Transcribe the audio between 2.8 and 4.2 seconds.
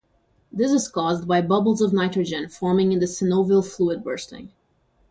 in the synovial fluid